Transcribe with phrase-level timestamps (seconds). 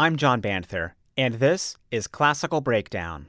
[0.00, 3.26] I'm John Banther, and this is Classical Breakdown.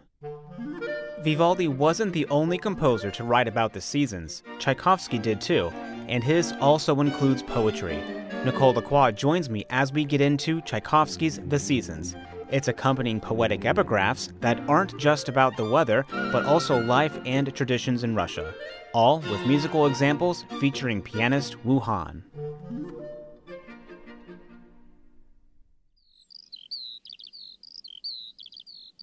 [1.20, 4.42] Vivaldi wasn't the only composer to write about the seasons.
[4.58, 5.70] Tchaikovsky did too,
[6.08, 8.02] and his also includes poetry.
[8.46, 12.16] Nicole Lacroix joins me as we get into Tchaikovsky's The Seasons.
[12.50, 18.06] It's accompanying poetic epigraphs that aren't just about the weather, but also life and traditions
[18.06, 18.54] in Russia,
[18.94, 22.24] all with musical examples featuring pianist Wu Han.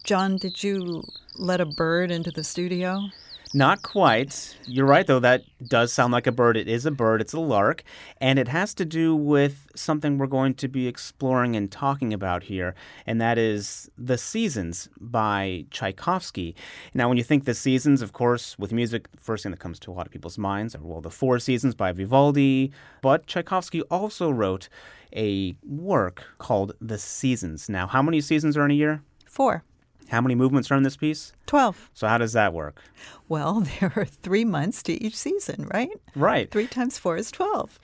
[0.08, 1.02] John, did you
[1.36, 3.10] let a bird into the studio?
[3.52, 4.56] Not quite.
[4.64, 5.20] You're right, though.
[5.20, 6.56] That does sound like a bird.
[6.56, 7.20] It is a bird.
[7.20, 7.82] It's a lark.
[8.18, 12.44] And it has to do with something we're going to be exploring and talking about
[12.44, 16.56] here, and that is The Seasons by Tchaikovsky.
[16.94, 19.78] Now, when you think The Seasons, of course, with music, the first thing that comes
[19.80, 22.72] to a lot of people's minds are, well, The Four Seasons by Vivaldi.
[23.02, 24.70] But Tchaikovsky also wrote
[25.14, 27.68] a work called The Seasons.
[27.68, 29.02] Now, how many seasons are in a year?
[29.26, 29.64] Four.
[30.08, 31.32] How many movements are in this piece?
[31.46, 31.90] 12.
[31.94, 32.82] So, how does that work?
[33.28, 35.90] Well, there are three months to each season, right?
[36.14, 36.50] Right.
[36.50, 37.78] Three times four is 12.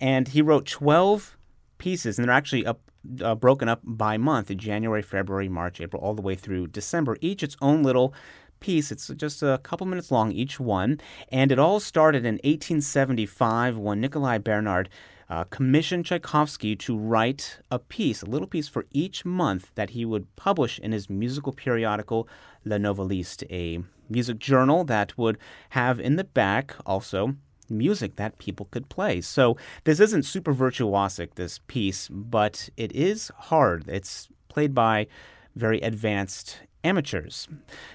[0.00, 1.36] And he wrote 12
[1.78, 2.80] pieces, and they're actually up,
[3.22, 7.42] uh, broken up by month January, February, March, April, all the way through December, each
[7.42, 8.14] its own little
[8.60, 8.92] piece.
[8.92, 11.00] It's just a couple minutes long, each one.
[11.30, 14.88] And it all started in 1875 when Nikolai Bernard
[15.30, 20.04] uh, commissioned Tchaikovsky to write a piece, a little piece for each month that he
[20.04, 22.28] would publish in his musical periodical
[22.64, 25.38] Le Nouvelliste, a music journal that would
[25.70, 27.36] have in the back also
[27.68, 29.20] music that people could play.
[29.20, 33.84] So this isn't super virtuosic, this piece, but it is hard.
[33.88, 35.06] It's played by
[35.54, 37.46] very advanced amateurs.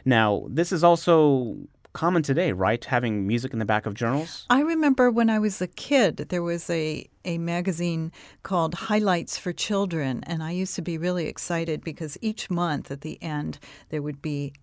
[0.06, 1.58] Now, this is also
[1.95, 2.85] common today, right?
[2.85, 4.45] Having music in the back of journals?
[4.49, 8.11] I remember when I was a kid, there was a, a magazine
[8.43, 13.01] called Highlights for Children, and I used to be really excited because each month at
[13.01, 13.57] the end
[13.89, 14.53] there would be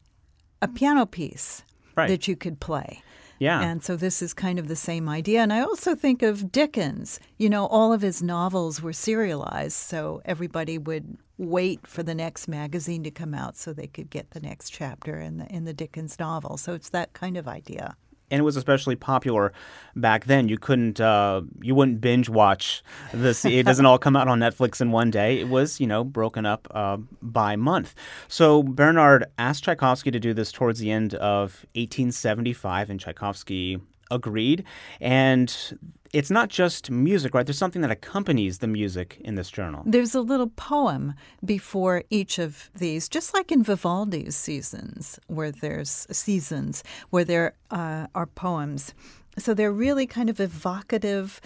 [0.60, 1.64] a piano piece
[1.97, 2.08] right.
[2.08, 3.03] that you could play.
[3.38, 3.60] Yeah.
[3.60, 5.41] And so this is kind of the same idea.
[5.41, 7.19] And I also think of Dickens.
[7.38, 12.48] You know, all of his novels were serialized, so everybody would wait for the next
[12.48, 15.75] magazine to come out so they could get the next chapter in the in the
[15.75, 16.56] Dickens novel.
[16.56, 17.97] So it's that kind of idea
[18.32, 19.53] and it was especially popular
[19.94, 20.48] back then.
[20.48, 22.82] You couldn't, uh, you wouldn't binge watch
[23.12, 23.44] this.
[23.44, 25.38] It doesn't all come out on Netflix in one day.
[25.38, 27.94] It was, you know, broken up uh, by month.
[28.28, 33.78] So Bernard asked Tchaikovsky to do this towards the end of 1875, and Tchaikovsky
[34.10, 34.64] agreed.
[34.98, 35.78] And
[36.12, 37.47] it's not just music, right?
[37.47, 39.83] There's something that accompanies the music in this journal.
[39.87, 41.15] There's a little poem
[41.45, 48.06] before each of these, just like in Vivaldi's seasons, where there's seasons where there uh,
[48.15, 48.93] are poems.
[49.39, 51.41] So they're really kind of evocative,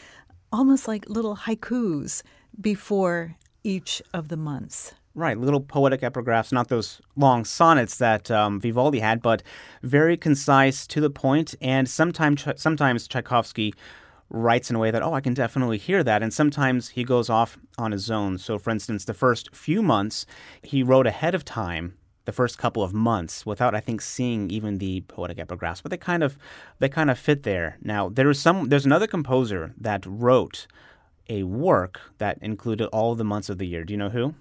[0.53, 2.23] almost like little haikus
[2.61, 4.95] before each of the months.
[5.15, 9.43] Right, little poetic epigraphs, not those long sonnets that um, Vivaldi had, but
[9.83, 13.73] very concise, to the point, and sometimes sometimes Tchaikovsky
[14.29, 16.23] writes in a way that, oh, I can definitely hear that.
[16.23, 18.39] And sometimes he goes off on his own.
[18.39, 20.27] So, for instance, the first few months,
[20.63, 21.95] he wrote ahead of time
[22.25, 25.97] the first couple of months without I think seeing even the poetic epigraphs but they
[25.97, 26.37] kind of
[26.81, 30.67] they kind of fit there now there is some there's another composer that wrote
[31.29, 34.35] a work that included all the months of the year do you know who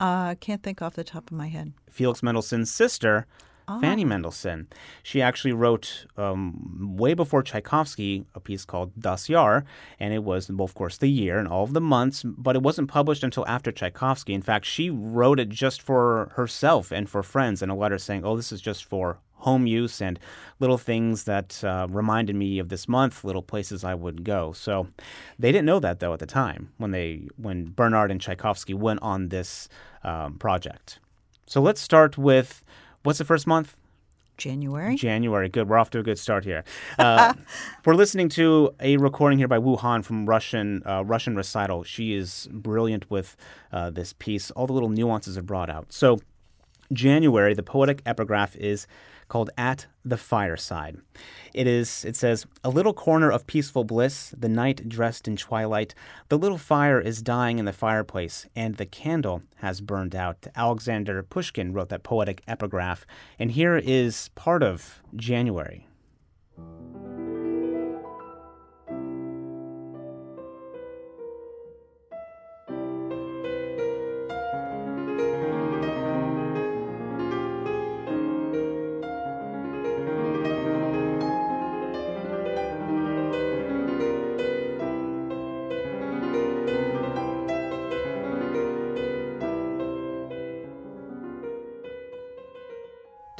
[0.00, 1.72] I uh, can't think off the top of my head.
[1.90, 3.26] Felix Mendelssohn's sister,
[3.68, 3.80] oh.
[3.80, 4.66] Fanny Mendelssohn.
[5.02, 9.64] She actually wrote um, way before Tchaikovsky a piece called Das Jahr,
[10.00, 12.62] and it was, well, of course, the year and all of the months, but it
[12.62, 14.34] wasn't published until after Tchaikovsky.
[14.34, 18.24] In fact, she wrote it just for herself and for friends in a letter saying,
[18.24, 20.18] oh, this is just for home use and
[20.58, 24.52] little things that uh, reminded me of this month, little places I would go.
[24.52, 24.88] So
[25.38, 29.00] they didn't know that though at the time when they when Bernard and Tchaikovsky went
[29.02, 29.68] on this
[30.04, 30.98] um, project.
[31.46, 32.64] So let's start with
[33.08, 33.74] what's the first month?
[34.36, 34.94] January.
[34.94, 35.48] January.
[35.48, 35.66] Good.
[35.66, 36.62] We're off to a good start here.
[36.98, 37.32] Uh,
[37.86, 41.84] we're listening to a recording here by Wu Han from Russian uh, Russian recital.
[41.84, 43.34] She is brilliant with
[43.72, 44.50] uh, this piece.
[44.50, 45.90] All the little nuances are brought out.
[45.90, 46.18] So,
[46.92, 48.86] January, the poetic epigraph is
[49.28, 50.98] called At the Fireside.
[51.54, 55.94] It is it says, "A little corner of peaceful bliss, the night dressed in twilight,
[56.28, 61.22] the little fire is dying in the fireplace and the candle has burned out." Alexander
[61.22, 63.06] Pushkin wrote that poetic epigraph,
[63.38, 65.86] and here is part of January.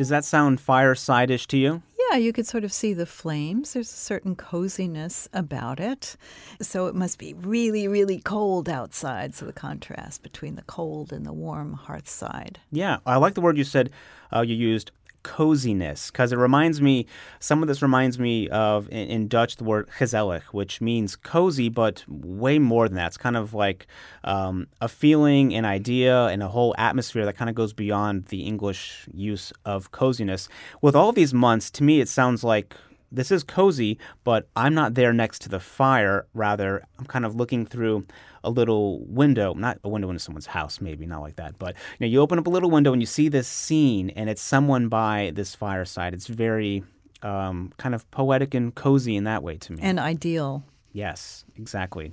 [0.09, 1.83] Does that sound fireside-ish to you?
[2.11, 3.75] Yeah, you could sort of see the flames.
[3.75, 6.17] There's a certain coziness about it.
[6.63, 9.35] So it must be really, really cold outside.
[9.35, 12.59] So the contrast between the cold and the warm hearth side.
[12.73, 13.91] Yeah, I like the word you said
[14.35, 17.07] uh, you used coziness because it reminds me
[17.41, 21.69] some of this reminds me of in, in, Dutch the word gezellig which means cozy
[21.69, 23.09] but way more than that.
[23.09, 23.87] It's kind of like
[24.25, 28.43] um, a feeling an idea and a whole atmosphere that kind of goes beyond the
[28.43, 30.49] English use of coziness.
[30.81, 32.77] With all these months to me it sounds like
[33.11, 36.27] this is cozy, but I'm not there next to the fire.
[36.35, 38.07] Rather, I'm kind of looking through
[38.45, 42.07] a little window, not a window into someone's house, maybe not like that, but you
[42.07, 44.89] know, you open up a little window and you see this scene, and it's someone
[44.89, 46.15] by this fireside.
[46.15, 46.85] It's very
[47.23, 50.65] um, kind of poetic and cozy in that way to me, and ideal.
[50.93, 52.13] Yes, exactly.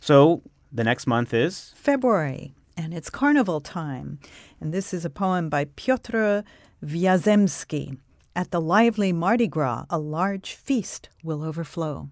[0.00, 0.42] So
[0.72, 4.18] the next month is February, and it's carnival time,
[4.60, 6.40] and this is a poem by Piotr
[6.84, 7.96] Wiazemski.
[8.36, 12.10] At the lively Mardi Gras, a large feast will overflow.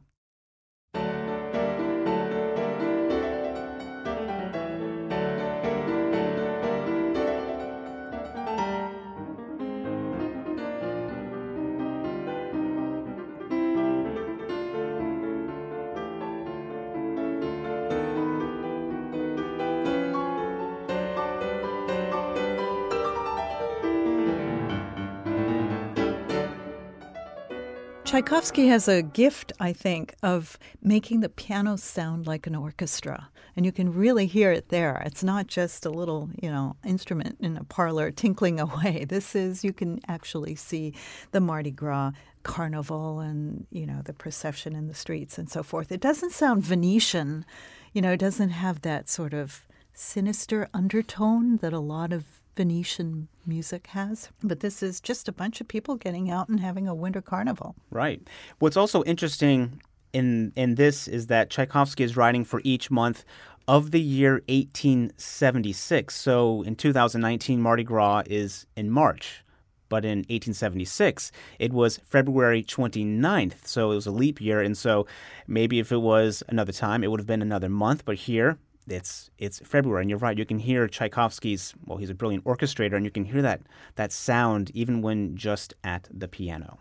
[28.12, 33.30] Tchaikovsky has a gift, I think, of making the piano sound like an orchestra.
[33.56, 35.02] And you can really hear it there.
[35.06, 39.06] It's not just a little, you know, instrument in a parlor tinkling away.
[39.06, 40.92] This is, you can actually see
[41.30, 42.12] the Mardi Gras
[42.42, 45.90] carnival and, you know, the procession in the streets and so forth.
[45.90, 47.46] It doesn't sound Venetian,
[47.94, 53.28] you know, it doesn't have that sort of sinister undertone that a lot of Venetian
[53.46, 54.30] music has.
[54.42, 57.74] But this is just a bunch of people getting out and having a winter carnival.
[57.90, 58.20] Right.
[58.58, 59.80] What's also interesting
[60.12, 63.24] in in this is that Tchaikovsky is writing for each month
[63.68, 66.14] of the year 1876.
[66.14, 69.44] So in 2019, Mardi Gras is in March.
[69.88, 73.66] But in 1876, it was February 29th.
[73.66, 74.62] So it was a leap year.
[74.62, 75.06] And so
[75.46, 78.06] maybe if it was another time, it would have been another month.
[78.06, 78.56] But here,
[78.88, 80.36] it's it's February, and you're right.
[80.36, 81.74] You can hear Tchaikovsky's.
[81.86, 83.62] Well, he's a brilliant orchestrator, and you can hear that
[83.94, 86.78] that sound even when just at the piano.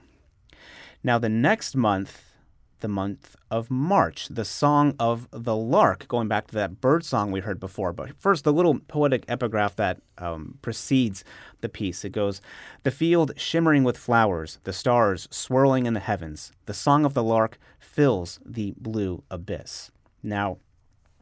[1.04, 2.36] Now, the next month,
[2.82, 7.32] the month of March, the song of the lark, going back to that bird song
[7.32, 7.94] we heard before.
[7.94, 11.24] But first, the little poetic epigraph that um, precedes
[11.62, 12.04] the piece.
[12.04, 12.42] It goes,
[12.84, 16.52] "The field shimmering with flowers, the stars swirling in the heavens.
[16.66, 19.92] The song of the lark fills the blue abyss."
[20.24, 20.58] Now,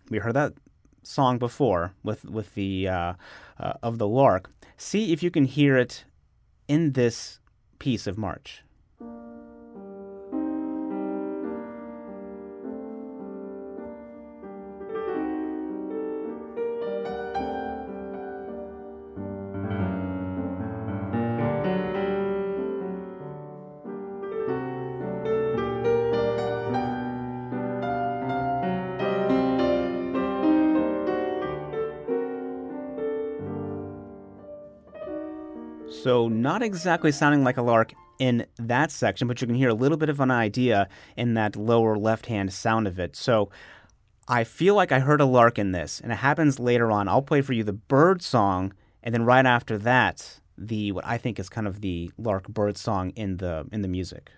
[0.09, 0.53] we heard that
[1.03, 3.13] song before with with the uh,
[3.59, 4.51] uh, of the lark.
[4.77, 6.05] See if you can hear it
[6.67, 7.39] in this
[7.79, 8.63] piece of March.
[36.59, 39.97] Not exactly sounding like a lark in that section, but you can hear a little
[39.97, 43.15] bit of an idea in that lower left hand sound of it.
[43.15, 43.49] So,
[44.27, 47.07] I feel like I heard a lark in this, and it happens later on.
[47.07, 51.17] I'll play for you the bird song, and then right after that, the what I
[51.17, 54.29] think is kind of the lark bird song in the in the music.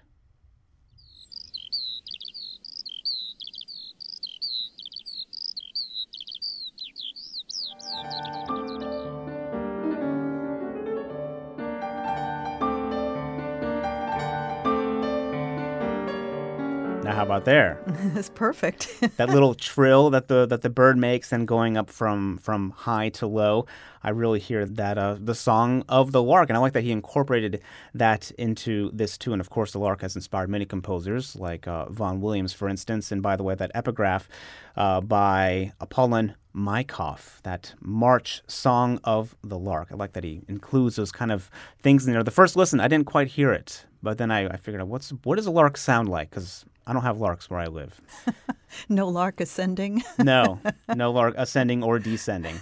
[17.41, 17.79] About there?
[18.15, 18.99] It's perfect.
[19.17, 23.09] that little trill that the that the bird makes, and going up from from high
[23.09, 23.65] to low.
[24.03, 26.91] I really hear that uh, the song of the lark, and I like that he
[26.91, 27.61] incorporated
[27.93, 29.31] that into this too.
[29.31, 33.11] And of course, the lark has inspired many composers, like uh, Vaughan Williams, for instance.
[33.11, 34.27] And by the way, that epigraph
[34.75, 39.87] uh, by Apollon Maikov, that March song of the lark.
[39.91, 41.49] I like that he includes those kind of
[41.81, 42.23] things in there.
[42.23, 45.09] The first listen, I didn't quite hear it, but then I, I figured out what's
[45.23, 48.01] what does a lark sound like because I don't have larks where I live.
[48.89, 50.03] no lark ascending?
[50.19, 50.59] no,
[50.95, 52.59] no lark ascending or descending.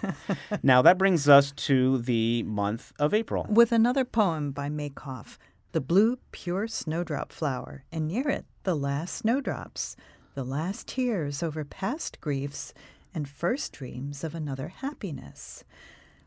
[0.63, 3.45] now that brings us to the month of April.
[3.49, 5.38] With another poem by Maikov,
[5.71, 9.95] The Blue Pure Snowdrop Flower, and near it, The Last Snowdrops,
[10.35, 12.73] the last tears over past griefs,
[13.13, 15.63] and first dreams of another happiness.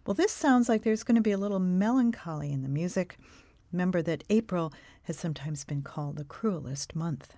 [0.06, 3.16] Well, this sounds like there's going to be a little melancholy in the music
[3.72, 4.72] Remember that April
[5.04, 7.34] has sometimes been called the cruelest month.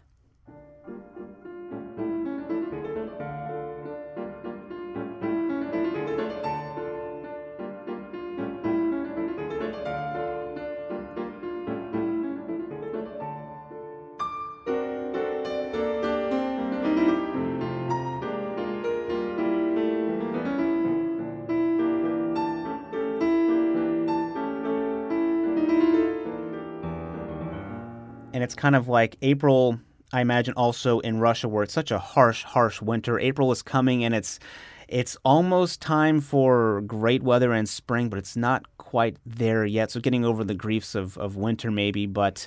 [28.44, 29.80] It's kind of like April.
[30.12, 33.18] I imagine also in Russia, where it's such a harsh, harsh winter.
[33.18, 34.38] April is coming, and it's
[34.86, 39.90] it's almost time for great weather and spring, but it's not quite there yet.
[39.90, 42.46] So getting over the griefs of, of winter, maybe, but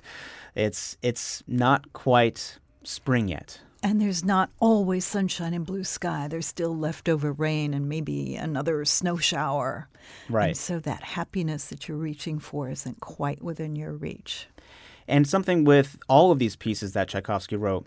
[0.55, 3.59] it's it's not quite spring yet.
[3.83, 6.27] And there's not always sunshine and blue sky.
[6.27, 9.87] There's still leftover rain and maybe another snow shower.
[10.29, 10.49] Right.
[10.49, 14.47] And so that happiness that you're reaching for isn't quite within your reach.
[15.07, 17.85] And something with all of these pieces that Tchaikovsky wrote,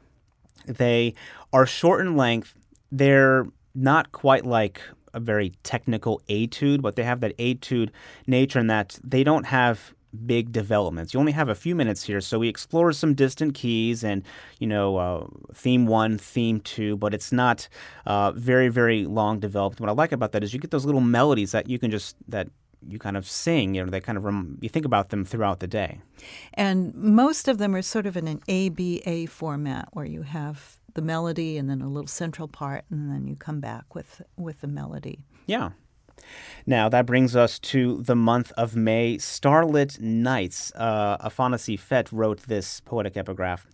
[0.67, 1.15] they
[1.53, 2.55] are short in length.
[2.91, 4.81] They're not quite like
[5.13, 7.91] a very technical etude, but they have that etude
[8.27, 9.95] nature in that they don't have
[10.27, 11.15] big developments.
[11.15, 14.25] You only have a few minutes here, so we explore some distant keys and
[14.59, 17.69] you know uh, theme one, theme two, but it's not
[18.07, 19.81] uh, very very long developed.
[19.81, 22.17] What I like about that is you get those little melodies that you can just
[22.29, 22.49] that
[22.87, 23.75] you kind of sing.
[23.75, 26.01] You know, they kind of rem- you think about them throughout the day.
[26.55, 31.03] And most of them are sort of in an ABA format where you have the
[31.03, 34.69] melody and then a little central part, and then you come back with with the
[34.69, 35.21] melody.
[35.47, 35.71] Yeah.
[36.67, 39.19] Now that brings us to the month of May.
[39.19, 40.73] Starlit Nights.
[40.75, 43.67] Uh, Afanasy Fet wrote this poetic epigraph.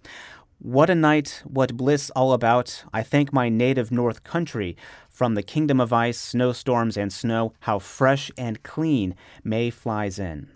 [0.58, 2.84] What a night, what bliss all about.
[2.92, 4.75] I thank my native north country.
[5.16, 10.50] From the kingdom of ice, snowstorms, and snow, how fresh and clean May flies in.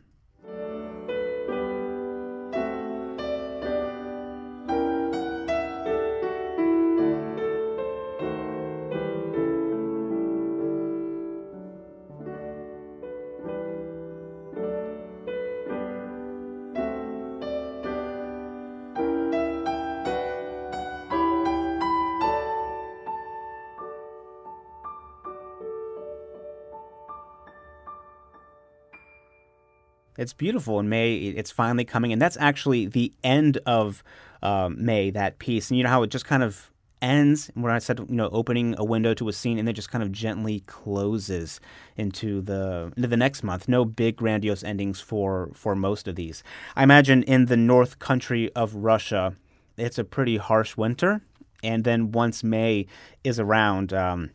[30.20, 31.14] It's beautiful in May.
[31.14, 34.04] It's finally coming, and that's actually the end of
[34.42, 35.08] um, May.
[35.08, 38.16] That piece, and you know how it just kind of ends where I said, you
[38.16, 41.58] know, opening a window to a scene, and then just kind of gently closes
[41.96, 43.66] into the into the next month.
[43.66, 46.42] No big grandiose endings for for most of these.
[46.76, 49.36] I imagine in the north country of Russia,
[49.78, 51.22] it's a pretty harsh winter,
[51.62, 52.86] and then once May
[53.24, 53.94] is around.
[53.94, 54.32] Um,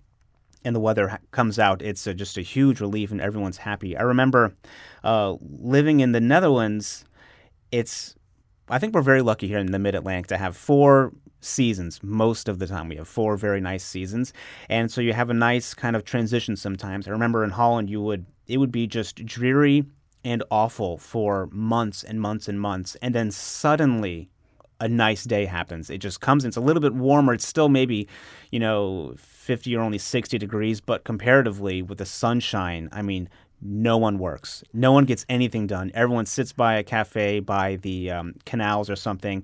[0.66, 3.96] and the weather comes out, it's a, just a huge relief and everyone's happy.
[3.96, 4.54] I remember
[5.04, 7.06] uh, living in the Netherlands.
[7.72, 8.16] It's
[8.68, 12.50] I think we're very lucky here in the Mid Atlantic to have four seasons most
[12.50, 12.90] of the time.
[12.90, 14.34] We have four very nice seasons,
[14.70, 17.08] and so you have a nice kind of transition sometimes.
[17.08, 19.86] I remember in Holland, you would it would be just dreary
[20.24, 24.30] and awful for months and months and months, and then suddenly
[24.80, 25.90] a nice day happens.
[25.90, 26.46] It just comes.
[26.46, 27.34] It's a little bit warmer.
[27.34, 28.08] It's still maybe,
[28.52, 33.30] you know, 50 or only 60 degrees, but comparatively with the sunshine, I mean,
[33.62, 34.64] no one works.
[34.74, 35.92] No one gets anything done.
[35.94, 39.44] Everyone sits by a cafe, by the um, canals or something.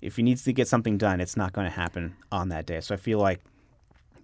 [0.00, 2.80] If he needs to get something done, it's not going to happen on that day.
[2.80, 3.40] So I feel like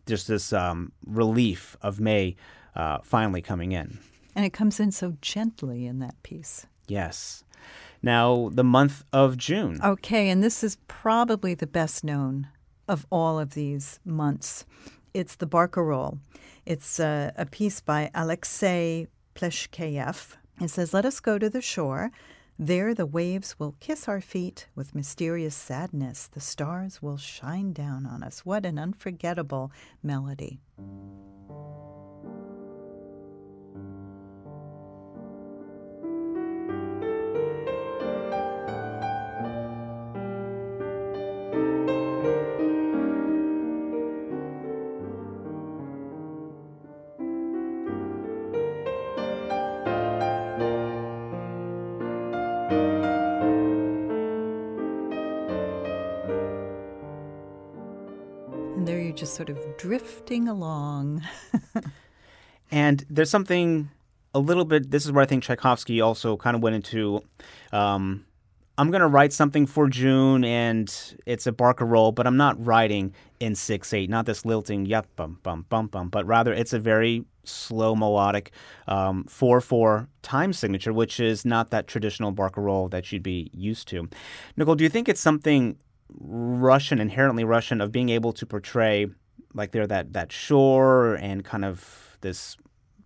[0.07, 2.37] there's this um, relief of May
[2.75, 3.99] uh, finally coming in.
[4.35, 6.67] And it comes in so gently in that piece.
[6.89, 7.45] Yes
[8.03, 9.81] now the month of June.
[9.83, 12.49] Okay, and this is probably the best known
[12.89, 14.65] of all of these months.
[15.15, 16.19] It's the Barcarolle.
[16.67, 20.37] It's a, a piece by Alexei Pleshcheyev.
[20.61, 22.11] It says, Let us go to the shore.
[22.59, 26.29] There the waves will kiss our feet with mysterious sadness.
[26.29, 28.45] The stars will shine down on us.
[28.45, 30.61] What an unforgettable melody.
[59.45, 61.21] Sort of drifting along.
[62.71, 63.91] and there's something
[64.35, 67.25] a little bit, this is where I think Tchaikovsky also kind of went into.
[67.73, 68.25] Um,
[68.79, 70.89] I'm going to write something for June and
[71.27, 75.41] it's a barcarolle, but I'm not writing in 6 8, not this lilting, yep, bum,
[75.43, 78.53] bum, bum, bum, but rather it's a very slow melodic
[78.87, 84.09] um, 4-4 time signature, which is not that traditional barcarolle that you'd be used to.
[84.57, 85.77] Nicole, do you think it's something
[86.21, 89.09] Russian, inherently Russian, of being able to portray
[89.55, 92.57] like they're that that shore and kind of this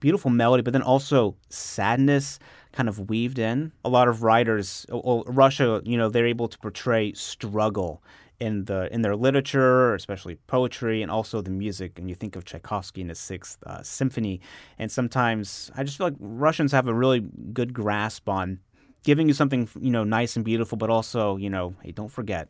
[0.01, 2.39] beautiful melody, but then also sadness
[2.73, 3.73] kind of weaved in.
[3.85, 8.03] A lot of writers, well, Russia, you know, they're able to portray struggle
[8.39, 11.99] in the in their literature, especially poetry, and also the music.
[11.99, 14.41] And you think of Tchaikovsky in his Sixth uh, Symphony,
[14.79, 17.21] and sometimes I just feel like Russians have a really
[17.53, 18.61] good grasp on
[19.05, 22.49] giving you something you know nice and beautiful, but also you know, hey, don't forget,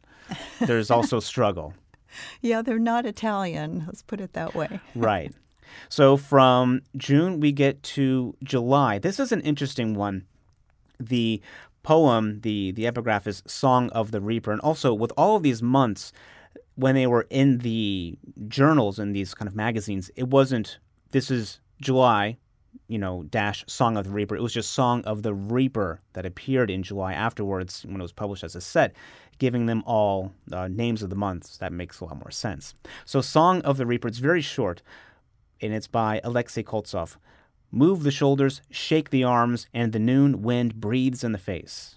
[0.61, 1.73] there's also struggle.
[2.41, 3.85] Yeah, they're not Italian.
[3.87, 4.81] Let's put it that way.
[4.95, 5.33] right.
[5.89, 8.99] So from June, we get to July.
[8.99, 10.25] This is an interesting one.
[10.99, 11.43] The
[11.83, 14.53] poem, the, the epigraph is Song of the Reaper.
[14.53, 16.13] And also, with all of these months,
[16.75, 20.79] when they were in the journals and these kind of magazines, it wasn't,
[21.13, 22.39] this is July,
[22.89, 24.37] you know, dash Song of the Reaper.
[24.37, 28.13] It was just Song of the Reaper that appeared in July afterwards when it was
[28.13, 28.95] published as a set
[29.39, 31.57] giving them all uh, names of the months.
[31.59, 32.75] That makes a lot more sense.
[33.05, 34.83] So, Song of the Reaper, it's very short,
[35.61, 37.17] and it's by Alexei Koltsov.
[37.71, 41.97] Move the shoulders, shake the arms, and the noon wind breathes in the face.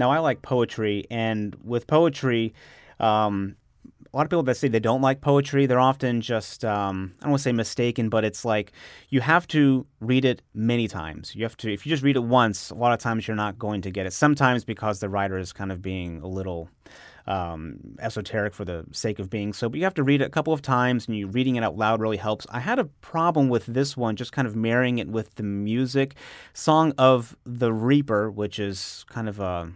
[0.00, 2.54] Now, I like poetry, and with poetry,
[2.98, 3.56] um,
[4.12, 7.24] a lot of people that say they don't like poetry, they're often just, um, I
[7.24, 8.72] don't want to say mistaken, but it's like
[9.10, 11.36] you have to read it many times.
[11.36, 13.58] You have to, if you just read it once, a lot of times you're not
[13.58, 14.12] going to get it.
[14.12, 16.68] Sometimes because the writer is kind of being a little
[17.28, 20.30] um, esoteric for the sake of being so, but you have to read it a
[20.30, 22.46] couple of times, and you reading it out loud really helps.
[22.50, 26.16] I had a problem with this one, just kind of marrying it with the music.
[26.52, 29.70] Song of the Reaper, which is kind of a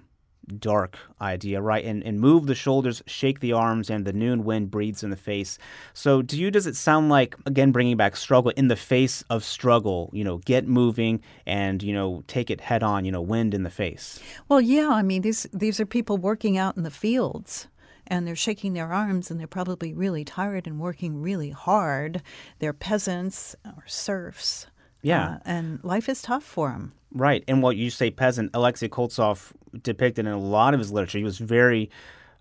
[0.59, 1.85] dark idea, right?
[1.85, 5.17] And and move the shoulders, shake the arms, and the noon wind breathes in the
[5.17, 5.59] face.
[5.93, 9.45] So, to you, does it sound like again bringing back struggle in the face of
[9.45, 10.11] struggle?
[10.13, 13.05] You know, get moving and you know take it head on.
[13.05, 14.21] You know, wind in the face.
[14.49, 14.91] Well, yeah.
[14.91, 17.69] I mean, these these are people working out in the fields.
[18.07, 22.21] And they're shaking their arms, and they're probably really tired and working really hard.
[22.59, 24.67] They're peasants or serfs.
[25.05, 25.27] Yeah.
[25.27, 26.93] Uh, and life is tough for them.
[27.15, 27.45] Right.
[27.47, 31.19] And what you say peasant, Alexei Koltsov depicted in a lot of his literature.
[31.19, 31.89] He was very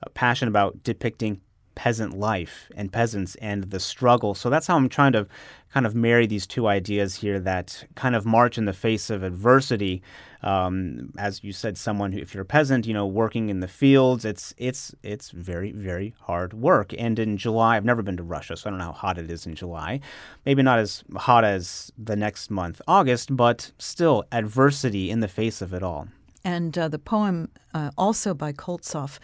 [0.01, 1.41] uh, passionate about depicting
[1.75, 4.33] peasant life and peasants and the struggle.
[4.33, 5.27] So that's how I'm trying to
[5.73, 9.23] kind of marry these two ideas here that kind of march in the face of
[9.23, 10.03] adversity.
[10.43, 13.67] Um, as you said, someone who, if you're a peasant, you know, working in the
[13.67, 16.93] fields, it's it's it's very very hard work.
[16.97, 19.31] And in July, I've never been to Russia, so I don't know how hot it
[19.31, 19.99] is in July.
[20.45, 25.61] Maybe not as hot as the next month, August, but still adversity in the face
[25.61, 26.07] of it all.
[26.43, 29.19] And uh, the poem, uh, also by Koltsov,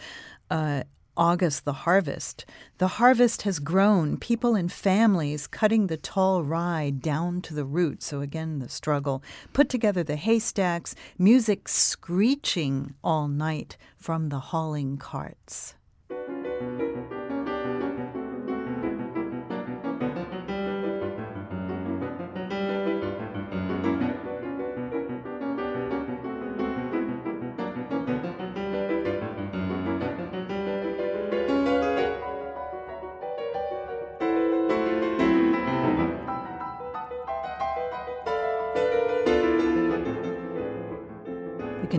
[0.50, 0.84] uh,
[1.20, 2.46] August, the harvest.
[2.78, 8.02] The harvest has grown, people in families cutting the tall rye down to the root.
[8.02, 9.22] So, again, the struggle.
[9.52, 15.74] Put together the haystacks, music screeching all night from the hauling carts.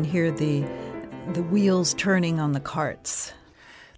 [0.02, 0.66] Can hear the
[1.34, 3.34] the wheels turning on the carts.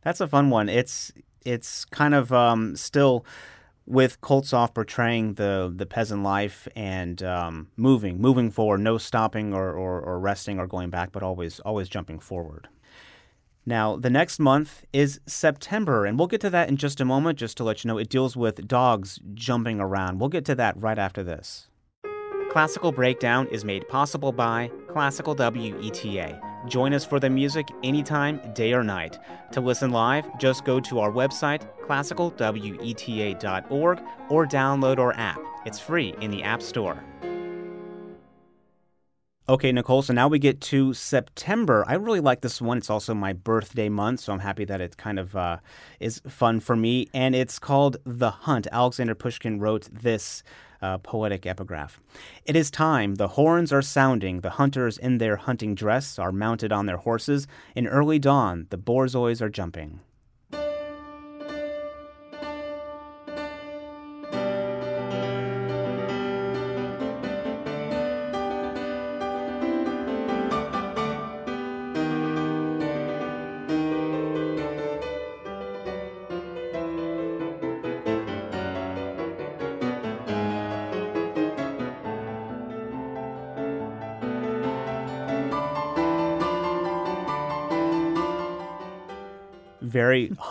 [0.01, 0.67] That's a fun one.
[0.67, 1.13] It's
[1.45, 3.25] it's kind of um, still
[3.85, 9.71] with Koltsov portraying the the peasant life and um, moving, moving forward, no stopping or,
[9.71, 12.67] or, or resting or going back, but always always jumping forward.
[13.65, 17.39] Now, the next month is September, and we'll get to that in just a moment,
[17.39, 20.19] just to let you know it deals with dogs jumping around.
[20.19, 21.69] We'll get to that right after this.
[22.53, 26.69] Classical Breakdown is made possible by Classical WETA.
[26.69, 29.17] Join us for the music anytime, day or night.
[29.53, 35.39] To listen live, just go to our website, classicalweta.org, or download our app.
[35.65, 37.03] It's free in the App Store.
[39.49, 41.83] Okay, Nicole, so now we get to September.
[41.85, 42.77] I really like this one.
[42.77, 45.57] It's also my birthday month, so I'm happy that it kind of uh,
[45.99, 47.07] is fun for me.
[47.15, 48.67] And it's called The Hunt.
[48.71, 50.43] Alexander Pushkin wrote this
[50.83, 51.99] uh, poetic epigraph.
[52.45, 53.15] It is time.
[53.15, 54.41] The horns are sounding.
[54.41, 57.47] The hunters in their hunting dress are mounted on their horses.
[57.73, 60.01] In early dawn, the borzois are jumping.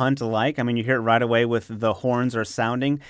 [0.02, 0.58] Hunt alike.
[0.58, 3.00] I mean, you hear it right away with the horns are sounding.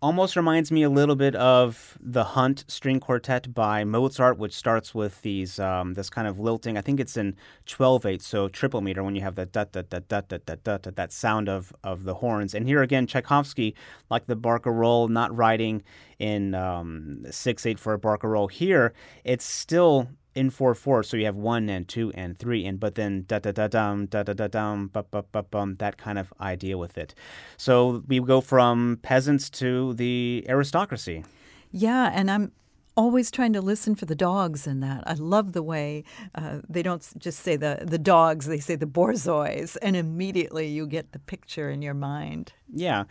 [0.00, 4.94] Almost reminds me a little bit of the Hunt String Quartet by Mozart, which starts
[4.94, 6.78] with these um, this kind of lilting.
[6.78, 10.00] I think it's in 12/8, so triple meter when you have that da da da
[10.08, 12.54] da da da da that sound of of the horns.
[12.54, 13.74] And here again, Tchaikovsky,
[14.10, 15.82] like the barcarolle, not writing
[16.18, 18.50] in um, 6/8 for a barcarolle.
[18.50, 22.80] Here, it's still in four four, so you have one and two and three, and
[22.80, 25.96] but then da da da dum da da da dum ba ba ba bum that
[25.96, 27.14] kind of idea with it.
[27.56, 31.24] So we go from peasants to the aristocracy.
[31.70, 32.52] Yeah, and I'm
[32.96, 35.02] always trying to listen for the dogs in that.
[35.06, 36.04] I love the way
[36.34, 40.86] uh, they don't just say the, the dogs, they say the borzois, and immediately you
[40.86, 42.52] get the picture in your mind.
[42.72, 43.04] Yeah.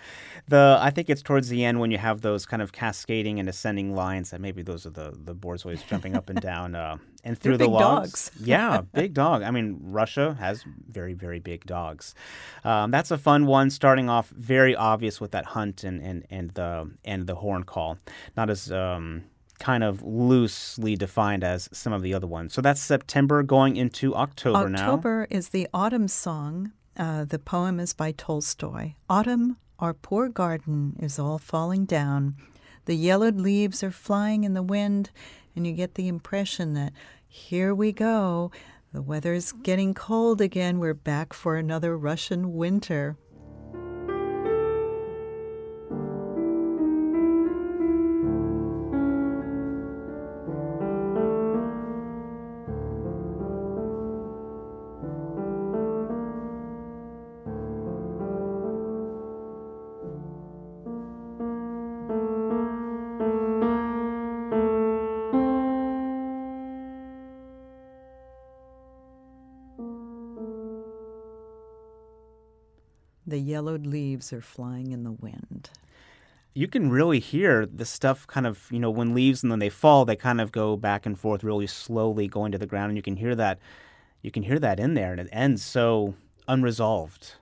[0.47, 3.47] the I think it's towards the end when you have those kind of cascading and
[3.47, 7.37] ascending lines that maybe those are the, the borzois jumping up and down uh, and
[7.37, 8.29] through the logs.
[8.29, 8.31] dogs.
[8.43, 9.43] yeah, big dog.
[9.43, 12.15] I mean, Russia has very, very big dogs.
[12.63, 16.51] Um, that's a fun one, starting off very obvious with that hunt and, and, and
[16.51, 17.97] the and the horn call.
[18.35, 19.23] Not as um,
[19.59, 22.53] kind of loosely defined as some of the other ones.
[22.53, 24.83] So that's September going into October, now.
[24.83, 26.71] October is the autumn song.
[26.97, 28.93] Uh, the poem is by Tolstoy.
[29.09, 32.35] Autumn, our poor garden is all falling down.
[32.85, 35.09] The yellowed leaves are flying in the wind,
[35.55, 36.93] and you get the impression that
[37.27, 38.51] here we go.
[38.91, 40.79] The weather's getting cold again.
[40.79, 43.17] We're back for another Russian winter.
[73.63, 75.69] Yellowed leaves are flying in the wind.
[76.55, 79.69] you can really hear the stuff kind of, you know, when leaves and then they
[79.69, 82.91] fall, they kind of go back and forth really slowly going to the ground.
[82.91, 83.57] And you can hear that,
[84.21, 85.11] you can hear that in there.
[85.11, 86.13] And it ends so
[86.47, 87.35] unresolved.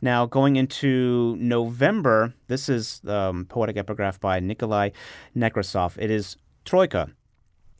[0.00, 4.90] Now, going into November, this is um, poetic epigraph by Nikolai
[5.36, 5.98] Nekrasov.
[5.98, 7.10] It is Troika.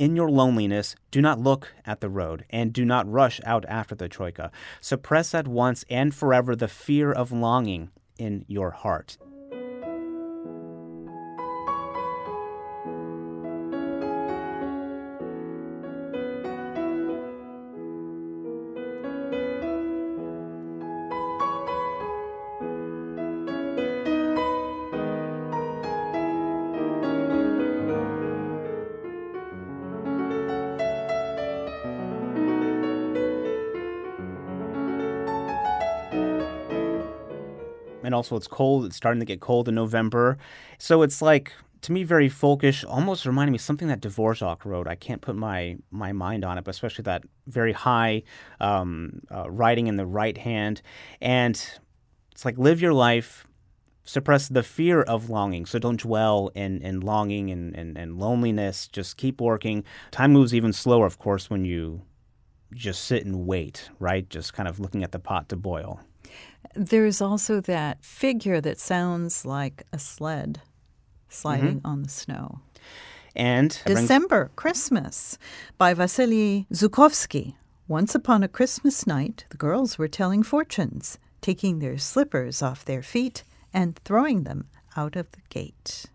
[0.01, 3.95] In your loneliness, do not look at the road, and do not rush out after
[3.95, 4.51] the troika.
[4.81, 9.19] Suppress at once and forever the fear of longing in your heart.
[38.11, 38.85] And also it's cold.
[38.85, 40.37] It's starting to get cold in November,
[40.79, 44.89] so it's like to me very folkish, almost reminding me something that Dvorak wrote.
[44.89, 48.25] I can't put my my mind on it, but especially that very high
[48.59, 50.83] um, uh, writing in the right hand,
[51.21, 51.55] and
[52.33, 53.47] it's like live your life.
[54.03, 55.67] Suppress the fear of longing.
[55.67, 58.89] So don't dwell in, in longing and, and, and loneliness.
[58.89, 59.85] Just keep working.
[60.11, 62.03] Time moves even slower, of course, when you
[62.73, 64.29] just sit and wait, right?
[64.29, 66.01] Just kind of looking at the pot to boil.
[66.75, 70.61] There's also that figure that sounds like a sled
[71.29, 71.87] sliding Mm-hmm.
[71.87, 72.61] on the snow.
[73.37, 75.39] And December, Christmas,
[75.79, 77.55] by Vasily Zhukovsky.
[77.87, 83.03] Once upon a Christmas night, the girls were telling fortunes, taking their slippers off their
[83.03, 86.07] feet and throwing them out of the gate.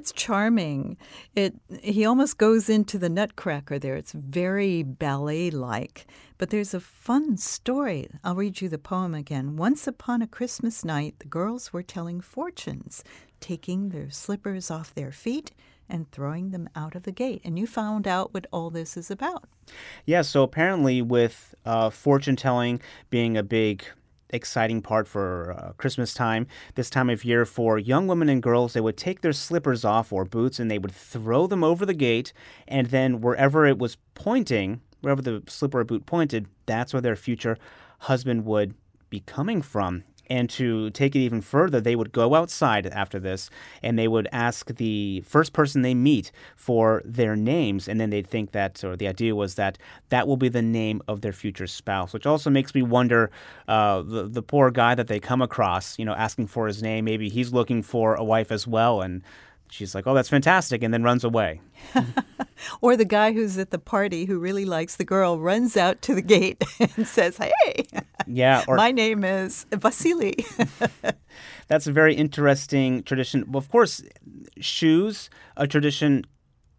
[0.00, 0.96] That's charming.
[1.36, 3.96] It he almost goes into the Nutcracker there.
[3.96, 6.06] It's very ballet-like.
[6.38, 8.08] But there's a fun story.
[8.24, 9.58] I'll read you the poem again.
[9.58, 13.04] Once upon a Christmas night, the girls were telling fortunes,
[13.40, 15.50] taking their slippers off their feet
[15.86, 17.42] and throwing them out of the gate.
[17.44, 19.50] And you found out what all this is about.
[20.06, 23.84] Yeah, so apparently, with uh, fortune telling being a big
[24.32, 28.72] exciting part for uh, Christmas time, this time of year for young women and girls,
[28.72, 31.94] they would take their slippers off or boots and they would throw them over the
[31.94, 32.32] gate,
[32.68, 37.16] and then wherever it was pointing, wherever the slipper or boot pointed, that's where their
[37.16, 37.56] future
[38.00, 38.74] husband would
[39.10, 40.04] be coming from.
[40.30, 43.50] And to take it even further, they would go outside after this
[43.82, 47.88] and they would ask the first person they meet for their names.
[47.88, 49.76] And then they'd think that, or the idea was that
[50.10, 53.30] that will be the name of their future spouse, which also makes me wonder
[53.66, 57.04] uh, the, the poor guy that they come across, you know, asking for his name.
[57.04, 59.02] Maybe he's looking for a wife as well.
[59.02, 59.22] And
[59.70, 61.60] she's like, oh, that's fantastic, and then runs away.
[62.80, 66.14] or the guy who's at the party who really likes the girl runs out to
[66.14, 66.62] the gate
[66.96, 67.86] and says, hey,
[68.26, 70.44] yeah, or, my name is Vasily.
[71.68, 73.44] that's a very interesting tradition.
[73.48, 74.02] Well, of course,
[74.60, 76.24] shoes, a tradition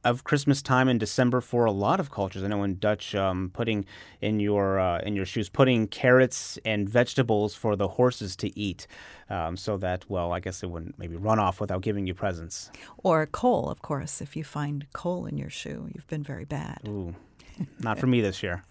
[0.04, 2.44] of Christmas time in December for a lot of cultures.
[2.44, 3.86] I know in Dutch, um, putting
[4.22, 8.88] in your uh, in your shoes, putting carrots and vegetables for the horses to eat,
[9.30, 12.72] um, so that well, I guess they wouldn't maybe run off without giving you presents.
[13.04, 14.22] Or coal, of course.
[14.22, 16.82] If you find coal in your shoe, you've been very bad.
[16.88, 17.16] Ooh,
[17.80, 18.64] not for me this year.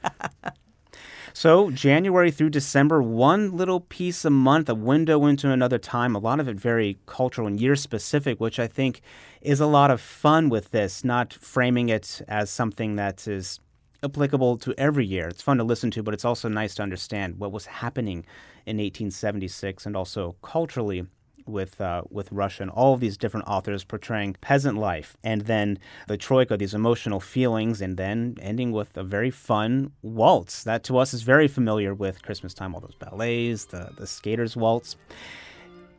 [1.33, 6.19] So, January through December, one little piece a month, a window into another time, a
[6.19, 9.01] lot of it very cultural and year specific, which I think
[9.41, 13.61] is a lot of fun with this, not framing it as something that is
[14.03, 15.29] applicable to every year.
[15.29, 18.25] It's fun to listen to, but it's also nice to understand what was happening
[18.67, 21.07] in 1876 and also culturally
[21.47, 25.79] with uh, with Russia and all of these different authors portraying peasant life, and then
[26.09, 30.99] the troika, these emotional feelings, and then ending with a very fun waltz that to
[30.99, 32.75] us is very familiar with Christmas time.
[32.75, 34.97] All those ballets, the the skaters waltz.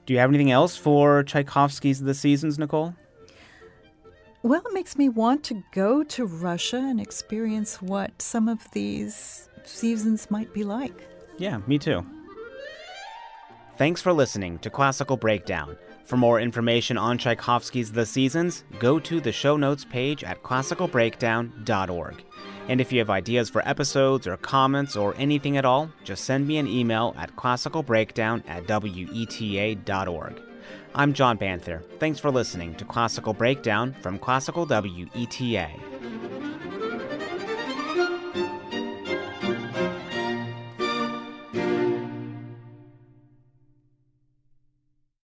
[0.05, 2.95] Do you have anything else for Tchaikovsky's The Seasons, Nicole?
[4.43, 9.47] Well, it makes me want to go to Russia and experience what some of these
[9.63, 11.07] seasons might be like.
[11.37, 12.03] Yeah, me too.
[13.81, 15.75] Thanks for listening to Classical Breakdown.
[16.03, 22.23] For more information on Tchaikovsky's The Seasons, go to the show notes page at classicalbreakdown.org.
[22.67, 26.47] And if you have ideas for episodes or comments or anything at all, just send
[26.47, 30.41] me an email at classicalbreakdown at weta.org.
[30.93, 31.81] I'm John Banther.
[31.99, 35.90] Thanks for listening to Classical Breakdown from Classical WETA.